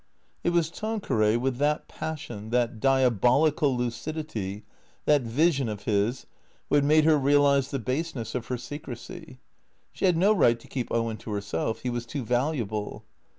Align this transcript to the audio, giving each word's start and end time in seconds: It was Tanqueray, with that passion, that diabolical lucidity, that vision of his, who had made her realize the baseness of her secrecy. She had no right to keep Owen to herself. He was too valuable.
It 0.43 0.49
was 0.49 0.71
Tanqueray, 0.71 1.37
with 1.37 1.57
that 1.57 1.87
passion, 1.87 2.49
that 2.49 2.79
diabolical 2.79 3.77
lucidity, 3.77 4.63
that 5.05 5.21
vision 5.21 5.69
of 5.69 5.83
his, 5.83 6.25
who 6.69 6.75
had 6.77 6.83
made 6.83 7.03
her 7.03 7.19
realize 7.19 7.69
the 7.69 7.77
baseness 7.77 8.33
of 8.33 8.47
her 8.47 8.57
secrecy. 8.57 9.37
She 9.93 10.05
had 10.05 10.17
no 10.17 10.33
right 10.33 10.59
to 10.59 10.67
keep 10.67 10.91
Owen 10.91 11.17
to 11.17 11.29
herself. 11.29 11.81
He 11.81 11.91
was 11.91 12.07
too 12.07 12.23
valuable. 12.25 13.05